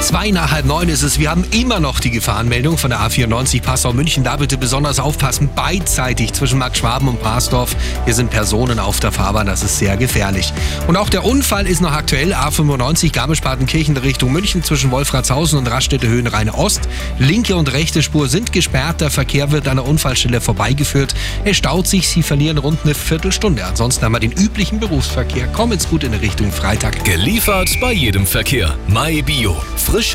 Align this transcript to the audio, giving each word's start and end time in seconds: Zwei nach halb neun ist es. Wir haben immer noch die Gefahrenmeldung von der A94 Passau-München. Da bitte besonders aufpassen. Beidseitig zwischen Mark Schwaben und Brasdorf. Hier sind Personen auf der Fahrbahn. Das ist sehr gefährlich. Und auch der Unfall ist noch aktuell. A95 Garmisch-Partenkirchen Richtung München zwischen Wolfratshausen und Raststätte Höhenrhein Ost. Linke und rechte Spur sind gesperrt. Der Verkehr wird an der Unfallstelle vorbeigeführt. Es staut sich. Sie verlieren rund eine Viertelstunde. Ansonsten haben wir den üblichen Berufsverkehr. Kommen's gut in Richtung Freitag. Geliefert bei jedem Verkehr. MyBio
Zwei 0.00 0.30
nach 0.30 0.50
halb 0.50 0.64
neun 0.64 0.88
ist 0.88 1.02
es. 1.02 1.18
Wir 1.18 1.30
haben 1.30 1.44
immer 1.50 1.78
noch 1.78 2.00
die 2.00 2.10
Gefahrenmeldung 2.10 2.78
von 2.78 2.88
der 2.88 3.00
A94 3.00 3.60
Passau-München. 3.60 4.24
Da 4.24 4.36
bitte 4.36 4.56
besonders 4.56 4.98
aufpassen. 4.98 5.50
Beidseitig 5.54 6.32
zwischen 6.32 6.58
Mark 6.58 6.74
Schwaben 6.74 7.06
und 7.06 7.20
Brasdorf. 7.20 7.76
Hier 8.06 8.14
sind 8.14 8.30
Personen 8.30 8.78
auf 8.78 8.98
der 8.98 9.12
Fahrbahn. 9.12 9.46
Das 9.46 9.62
ist 9.62 9.78
sehr 9.78 9.98
gefährlich. 9.98 10.54
Und 10.88 10.96
auch 10.96 11.10
der 11.10 11.24
Unfall 11.24 11.66
ist 11.66 11.82
noch 11.82 11.92
aktuell. 11.92 12.32
A95 12.32 13.12
Garmisch-Partenkirchen 13.12 13.94
Richtung 13.98 14.32
München 14.32 14.64
zwischen 14.64 14.90
Wolfratshausen 14.90 15.58
und 15.58 15.66
Raststätte 15.66 16.08
Höhenrhein 16.08 16.48
Ost. 16.48 16.88
Linke 17.18 17.54
und 17.54 17.70
rechte 17.70 18.02
Spur 18.02 18.26
sind 18.28 18.52
gesperrt. 18.52 19.02
Der 19.02 19.10
Verkehr 19.10 19.52
wird 19.52 19.68
an 19.68 19.76
der 19.76 19.86
Unfallstelle 19.86 20.40
vorbeigeführt. 20.40 21.14
Es 21.44 21.58
staut 21.58 21.86
sich. 21.86 22.08
Sie 22.08 22.22
verlieren 22.22 22.56
rund 22.56 22.80
eine 22.84 22.94
Viertelstunde. 22.94 23.66
Ansonsten 23.66 24.02
haben 24.06 24.12
wir 24.12 24.20
den 24.20 24.32
üblichen 24.32 24.80
Berufsverkehr. 24.80 25.46
Kommen's 25.48 25.88
gut 25.88 26.04
in 26.04 26.14
Richtung 26.14 26.50
Freitag. 26.50 27.04
Geliefert 27.04 27.68
bei 27.82 27.92
jedem 27.92 28.26
Verkehr. 28.26 28.74
MyBio 28.88 29.60